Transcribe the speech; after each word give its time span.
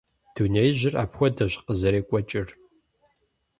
Дунеижьыр 0.35 0.93
апхуэдэущ 1.03 1.53
къызэрекӀуэкӀыр. 1.65 2.49